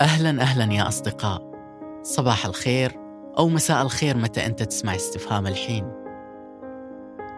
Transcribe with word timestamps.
أهلا 0.00 0.42
أهلا 0.42 0.74
يا 0.74 0.88
أصدقاء. 0.88 1.42
صباح 2.02 2.46
الخير 2.46 2.92
أو 3.38 3.48
مساء 3.48 3.82
الخير 3.82 4.16
متى 4.16 4.46
أنت 4.46 4.62
تسمع 4.62 4.94
استفهام 4.94 5.46
الحين. 5.46 5.92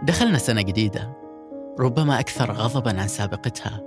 دخلنا 0.03 0.38
سنة 0.38 0.63
جديدة 0.63 1.13
ربما 1.79 2.21
أكثر 2.21 2.53
غضبا 2.53 3.01
عن 3.01 3.08
سابقتها. 3.08 3.81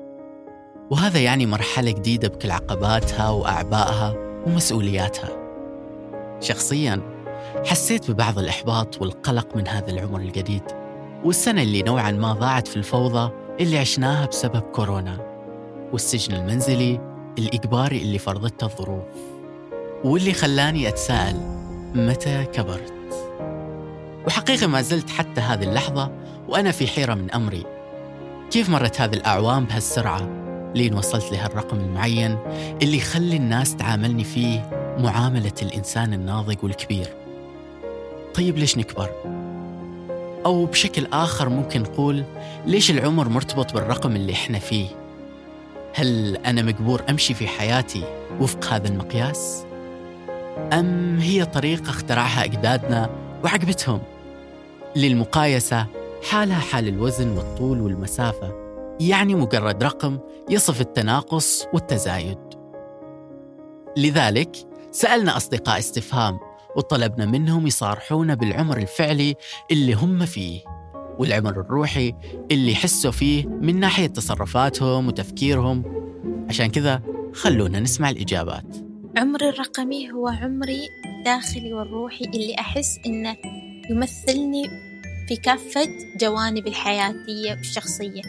وهذا 0.91 1.19
يعني 1.19 1.45
مرحلة 1.45 1.91
جديدة 1.91 2.27
بكل 2.27 2.51
عقباتها 2.51 3.29
وأعبائها 3.29 4.13
ومسؤولياتها. 4.47 5.29
شخصيا 6.39 7.01
حسيت 7.65 8.11
ببعض 8.11 8.39
الإحباط 8.39 9.01
والقلق 9.01 9.55
من 9.55 9.67
هذا 9.67 9.91
العمر 9.91 10.19
الجديد 10.19 10.63
والسنة 11.23 11.61
اللي 11.61 11.81
نوعا 11.81 12.11
ما 12.11 12.33
ضاعت 12.33 12.67
في 12.67 12.77
الفوضى 12.77 13.31
اللي 13.59 13.77
عشناها 13.77 14.25
بسبب 14.25 14.61
كورونا. 14.61 15.17
والسجن 15.93 16.35
المنزلي 16.35 17.10
الإجباري 17.37 17.97
اللي 18.01 18.17
فرضته 18.17 18.65
الظروف 18.65 19.03
واللي 20.03 20.33
خلاني 20.33 20.87
أتساءل 20.87 21.35
متى 21.95 22.43
كبرت 22.43 22.93
وحقيقة 24.27 24.67
ما 24.67 24.81
زلت 24.81 25.09
حتى 25.09 25.41
هذه 25.41 25.63
اللحظة 25.63 26.11
وأنا 26.49 26.71
في 26.71 26.87
حيرة 26.87 27.13
من 27.13 27.31
أمري 27.31 27.63
كيف 28.51 28.69
مرت 28.69 29.01
هذه 29.01 29.13
الأعوام 29.13 29.65
بهالسرعة 29.65 30.29
لين 30.75 30.93
وصلت 30.93 31.31
لهالرقم 31.31 31.79
المعين 31.79 32.37
اللي 32.81 32.97
يخلي 32.97 33.35
الناس 33.35 33.75
تعاملني 33.75 34.23
فيه 34.23 34.69
معاملة 34.99 35.53
الإنسان 35.61 36.13
الناضج 36.13 36.57
والكبير 36.63 37.07
طيب 38.35 38.57
ليش 38.57 38.77
نكبر؟ 38.77 39.09
أو 40.45 40.65
بشكل 40.65 41.07
آخر 41.13 41.49
ممكن 41.49 41.81
نقول 41.81 42.23
ليش 42.65 42.91
العمر 42.91 43.29
مرتبط 43.29 43.73
بالرقم 43.73 44.15
اللي 44.15 44.33
إحنا 44.33 44.59
فيه؟ 44.59 44.87
هل 45.93 46.37
أنا 46.37 46.61
مجبور 46.61 47.01
أمشي 47.09 47.33
في 47.33 47.47
حياتي 47.47 48.03
وفق 48.39 48.65
هذا 48.65 48.87
المقياس؟ 48.87 49.65
أم 50.73 51.19
هي 51.19 51.45
طريقة 51.45 51.89
اخترعها 51.89 52.43
أجدادنا 52.43 53.09
وعجبتهم؟ 53.43 54.01
للمقايسة 54.95 55.85
حالها 56.29 56.59
حال 56.59 56.87
الوزن 56.87 57.37
والطول 57.37 57.81
والمسافة 57.81 58.53
يعني 58.99 59.35
مجرد 59.35 59.83
رقم 59.83 60.19
يصف 60.49 60.81
التناقص 60.81 61.65
والتزايد 61.73 62.37
لذلك 63.97 64.55
سألنا 64.91 65.37
أصدقاء 65.37 65.79
استفهام 65.79 66.39
وطلبنا 66.75 67.25
منهم 67.25 67.67
يصارحونا 67.67 68.33
بالعمر 68.33 68.77
الفعلي 68.77 69.35
اللي 69.71 69.93
هم 69.93 70.25
فيه 70.25 70.61
والعمر 71.21 71.61
الروحي 71.61 72.13
اللي 72.51 72.71
يحسوا 72.71 73.11
فيه 73.11 73.45
من 73.45 73.79
ناحية 73.79 74.07
تصرفاتهم 74.07 75.07
وتفكيرهم. 75.07 75.83
عشان 76.49 76.67
كذا 76.67 77.01
خلونا 77.33 77.79
نسمع 77.79 78.09
الإجابات. 78.09 78.77
عمري 79.17 79.49
الرقمي 79.49 80.11
هو 80.11 80.27
عمري 80.27 80.81
الداخلي 81.05 81.73
والروحي 81.73 82.25
اللي 82.25 82.55
أحس 82.59 82.99
إنه 83.05 83.37
يمثلني 83.89 84.63
في 85.27 85.35
كافة 85.35 85.87
جوانب 86.21 86.67
الحياتية 86.67 87.51
والشخصية. 87.57 88.21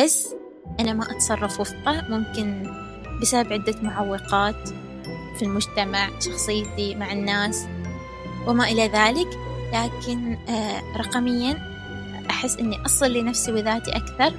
بس 0.00 0.34
أنا 0.80 0.92
ما 0.92 1.10
أتصرف 1.10 1.60
وفقه 1.60 2.04
ممكن 2.08 2.72
بسبب 3.22 3.52
عدة 3.52 3.82
معوقات 3.82 4.68
في 5.38 5.42
المجتمع 5.42 6.10
شخصيتي 6.20 6.94
مع 6.94 7.12
الناس 7.12 7.66
وما 8.46 8.64
إلى 8.64 8.86
ذلك. 8.88 9.38
لكن 9.72 10.36
آه 10.48 10.82
رقميا 10.96 11.72
أحس 12.30 12.56
إني 12.56 12.86
أصل 12.86 13.12
لنفسي 13.12 13.52
وذاتي 13.52 13.90
أكثر؟ 13.96 14.34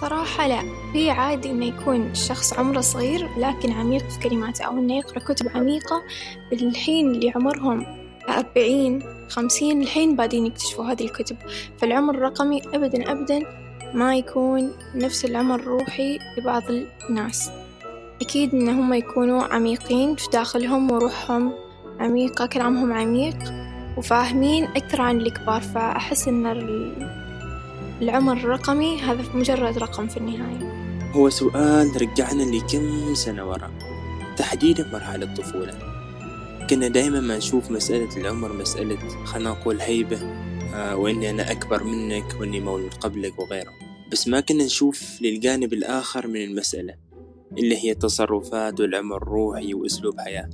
صراحة 0.00 0.48
لا. 0.48 0.62
في 0.92 1.10
عادي 1.10 1.50
إنه 1.50 1.66
يكون 1.66 2.06
الشخص 2.10 2.52
عمره 2.52 2.80
صغير 2.80 3.28
لكن 3.38 3.72
عميق 3.72 4.08
في 4.10 4.28
كلماته 4.28 4.64
أو 4.64 4.78
إنه 4.78 4.98
يقرأ 4.98 5.18
كتب 5.18 5.48
عميقة 5.54 6.02
بالحين 6.50 7.10
اللي 7.10 7.30
عمرهم 7.30 7.86
أربعين 8.28 9.02
خمسين 9.28 9.82
الحين 9.82 10.16
بادين 10.16 10.46
يكتشفوا 10.46 10.84
هذه 10.84 11.04
الكتب. 11.04 11.36
فالعمر 11.78 12.14
الرقمي 12.14 12.62
أبدا 12.74 13.12
أبدا 13.12 13.42
ما 13.94 14.16
يكون 14.16 14.72
نفس 14.94 15.24
العمر 15.24 15.60
الروحي 15.60 16.18
لبعض 16.38 16.62
الناس. 17.10 17.50
أكيد 18.22 18.54
إن 18.54 18.68
هم 18.68 18.94
يكونوا 18.94 19.42
عميقين 19.42 20.16
في 20.16 20.28
داخلهم 20.32 20.90
وروحهم 20.90 21.52
عميقة 22.00 22.46
كلامهم 22.46 22.92
عميق. 22.92 23.67
وفاهمين 23.98 24.64
أكثر 24.64 25.00
عن 25.00 25.20
الكبار 25.20 25.60
فأحس 25.60 26.28
إن 26.28 26.46
العمر 28.02 28.36
الرقمي 28.36 29.00
هذا 29.00 29.24
مجرد 29.34 29.78
رقم 29.78 30.08
في 30.08 30.16
النهاية. 30.16 30.88
هو 31.12 31.28
سؤال 31.28 32.02
رجعنا 32.02 32.42
لكم 32.42 33.14
سنة 33.14 33.48
ورا 33.48 33.70
تحديدا 34.36 34.90
مرحلة 34.92 35.24
الطفولة. 35.24 35.78
كنا 36.70 36.88
دايما 36.88 37.20
ما 37.20 37.36
نشوف 37.36 37.70
مسألة 37.70 38.16
العمر 38.16 38.52
مسألة 38.52 39.24
خلنا 39.24 39.50
نقول 39.50 39.80
هيبة 39.80 40.18
آه 40.74 40.96
وإني 40.96 41.30
أنا 41.30 41.50
أكبر 41.50 41.84
منك 41.84 42.36
وإني 42.40 42.60
مولود 42.60 42.94
قبلك 42.94 43.38
وغيره. 43.38 43.72
بس 44.12 44.28
ما 44.28 44.40
كنا 44.40 44.64
نشوف 44.64 45.22
للجانب 45.22 45.72
الآخر 45.72 46.26
من 46.26 46.44
المسألة 46.44 46.94
اللي 47.58 47.84
هي 47.84 47.90
التصرفات 47.90 48.80
والعمر 48.80 49.16
الروحي 49.16 49.74
وأسلوب 49.74 50.20
حياة. 50.20 50.50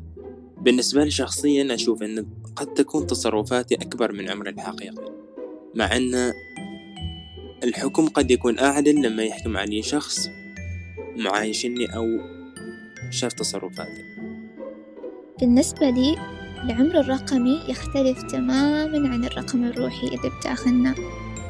بالنسبة 0.64 1.04
لي 1.04 1.10
شخصيا 1.10 1.75
أشوف 1.75 2.02
أن 2.02 2.26
قد 2.56 2.75
تكون 2.75 3.06
تصرفاتي 3.06 3.75
أكبر 3.75 4.12
من 4.12 4.30
عمري 4.30 4.50
الحقيقي 4.50 5.12
مع 5.75 5.97
أن 5.97 6.32
الحكم 7.64 8.06
قد 8.06 8.30
يكون 8.30 8.58
أعدل 8.58 9.02
لما 9.02 9.22
يحكم 9.22 9.56
علي 9.56 9.82
شخص 9.82 10.28
معايشني 11.16 11.97
أو 11.97 12.04
شاف 13.10 13.32
تصرفاتي. 13.32 14.04
بالنسبة 15.41 15.91
لي 15.91 16.16
العمر 16.64 17.00
الرقمي 17.00 17.60
يختلف 17.69 18.22
تماما 18.22 19.08
عن 19.08 19.25
الرقم 19.25 19.64
الروحي 19.64 20.06
اللي 20.06 20.31
بتأخذنا 20.38 20.94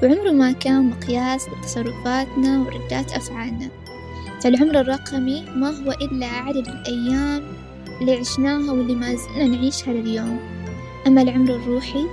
وعمره 0.02 0.30
ما 0.30 0.52
كان 0.52 0.90
مقياس 0.90 1.48
لتصرفاتنا 1.48 2.62
وردات 2.62 3.12
أفعالنا. 3.12 3.70
فالعمر 4.42 4.80
الرقمي 4.80 5.44
ما 5.44 5.70
هو 5.70 5.92
إلا 5.92 6.26
عدد 6.26 6.68
الأيام 6.68 7.53
اللي 8.00 8.16
عشناها 8.16 8.72
واللي 8.72 8.94
ما 8.94 9.14
زلنا 9.14 9.46
نعيشها 9.46 9.92
لليوم 9.92 10.40
أما 11.06 11.22
العمر 11.22 11.50
الروحي 11.50 12.06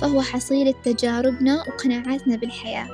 فهو 0.00 0.22
حصيلة 0.22 0.74
تجاربنا 0.84 1.64
وقناعاتنا 1.68 2.36
بالحياة. 2.36 2.88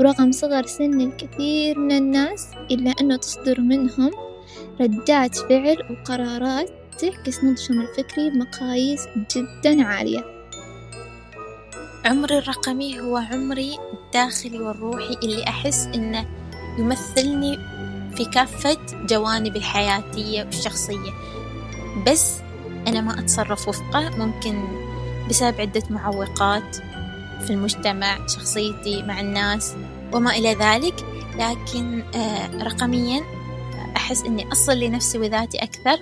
ورغم 0.00 0.32
صغر 0.32 0.66
سن 0.66 1.00
الكثير 1.00 1.78
من 1.78 1.92
الناس 1.92 2.46
إلا 2.70 2.94
أنه 3.00 3.16
تصدر 3.16 3.60
منهم 3.60 4.10
ردات 4.80 5.36
فعل 5.36 5.76
وقرارات 5.90 6.70
تعكس 6.98 7.44
نضجهم 7.44 7.80
الفكري 7.80 8.30
بمقاييس 8.30 9.06
جدا 9.36 9.84
عالية. 9.84 10.24
عمري 12.04 12.38
الرقمي 12.38 13.00
هو 13.00 13.16
عمري 13.16 13.76
الداخلي 13.92 14.58
والروحي 14.58 15.16
اللي 15.22 15.44
أحس 15.44 15.86
إنه 15.94 16.26
يمثلني 16.78 17.58
في 18.16 18.24
كافة 18.24 18.78
جوانب 19.06 19.56
الحياتية 19.56 20.44
والشخصية. 20.44 21.12
بس 22.06 22.40
أنا 22.86 23.00
ما 23.00 23.18
أتصرف 23.18 23.68
وفقه. 23.68 24.16
ممكن 24.16 24.64
بسبب 25.28 25.60
عدة 25.60 25.82
معوقات 25.90 26.76
في 27.40 27.50
المجتمع 27.50 28.26
شخصيتي 28.26 29.02
مع 29.02 29.20
الناس 29.20 29.74
وما 30.14 30.30
إلى 30.30 30.54
ذلك. 30.54 31.06
لكن 31.38 32.02
آه 32.14 32.62
رقميا 32.62 33.22
أحس 33.96 34.22
إني 34.22 34.52
أصل 34.52 34.78
لنفسي 34.78 35.18
وذاتي 35.18 35.58
أكثر 35.58 35.98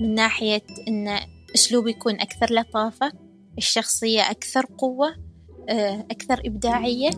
من 0.00 0.14
ناحية 0.14 0.62
إن 0.88 1.18
أسلوبي 1.54 1.90
يكون 1.90 2.20
أكثر 2.20 2.46
لطافة 2.54 3.12
الشخصية 3.58 4.30
أكثر 4.30 4.66
قوة 4.78 5.14
آه 5.68 6.06
أكثر 6.10 6.40
إبداعية. 6.46 7.10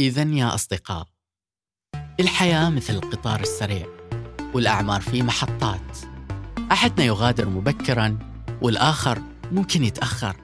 إذا 0.00 0.22
يا 0.22 0.54
أصدقاء 0.54 1.11
الحياة 2.20 2.70
مثل 2.70 2.94
القطار 2.94 3.40
السريع 3.40 3.86
والأعمار 4.54 5.00
فيه 5.00 5.22
محطات. 5.22 5.98
أحدنا 6.72 7.04
يغادر 7.04 7.48
مبكرا 7.48 8.18
والآخر 8.62 9.18
ممكن 9.52 9.84
يتأخر. 9.84 10.36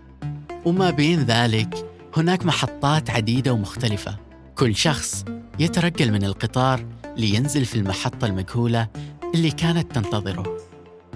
وما 0.64 0.90
بين 0.90 1.20
ذلك 1.20 1.86
هناك 2.16 2.46
محطات 2.46 3.10
عديدة 3.10 3.52
ومختلفة. 3.52 4.16
كل 4.54 4.76
شخص 4.76 5.24
يترجل 5.58 6.12
من 6.12 6.24
القطار 6.24 6.86
لينزل 7.16 7.64
في 7.64 7.74
المحطة 7.74 8.26
المجهولة 8.26 8.88
اللي 9.34 9.50
كانت 9.50 9.92
تنتظره 9.92 10.56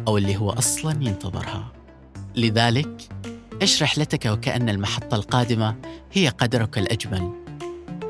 أو 0.08 0.18
اللي 0.18 0.36
هو 0.36 0.50
أصلا 0.50 0.92
ينتظرها. 1.00 1.72
لذلك 2.36 3.08
عش 3.62 3.82
رحلتك 3.82 4.26
وكأن 4.26 4.68
المحطة 4.68 5.14
القادمة 5.14 5.76
هي 6.12 6.28
قدرك 6.28 6.78
الأجمل. 6.78 7.32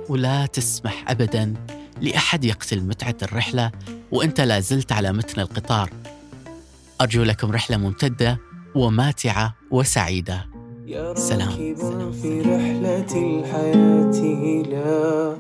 ولا 0.09 0.47
تسمح 0.47 1.05
أبدا 1.09 1.55
لأحد 2.03 2.45
يقتل 2.45 2.81
متعة 2.81 3.17
الرحلة 3.23 3.71
وأنت 4.13 4.41
لا 4.41 4.61
زلت 4.61 4.93
على 4.93 5.13
متن 5.13 5.41
القطار. 5.41 5.91
أرجو 7.01 7.23
لكم 7.23 7.53
رحلة 7.53 7.77
ممتدة 7.77 8.39
وماتعة 8.75 9.55
وسعيدة. 9.71 10.47
يا 10.87 11.15
سلام. 11.15 11.49
في 12.23 12.41
رحلة 12.41 13.13
الحياة 13.25 14.19
لا 14.73 15.37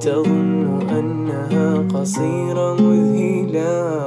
تظن 0.00 0.88
أنها 0.88 1.88
قصيرة 1.98 2.74
مذهلة. 2.74 4.00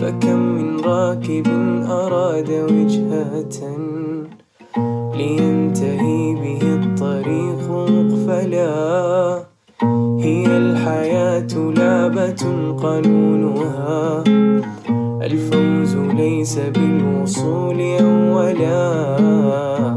فكم 0.00 0.38
من 0.38 0.80
راكب 0.80 1.46
أراد 1.90 2.50
وجهة 2.50 3.56
لينتهي 5.16 6.34
به 6.34 6.55
قانونها 12.82 14.24
الفوز 15.22 15.96
ليس 15.96 16.58
بالوصول 16.58 17.80
أولا 17.80 19.06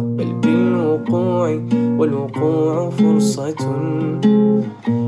بل 0.01 0.33
بالوقوع 0.33 1.61
والوقوع 1.97 2.89
فرصة 2.89 3.55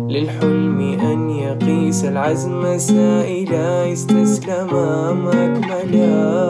للحلم 0.09 0.79
أن 0.81 1.29
يقيس 1.29 2.05
العزم 2.05 2.77
سائلا 2.77 3.93
استسلم 3.93 4.75
أم 4.75 5.27
أكملا. 5.27 6.41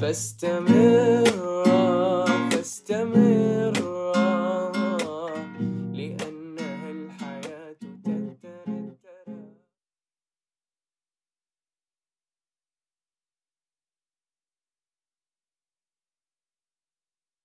فاستمر 0.00 1.25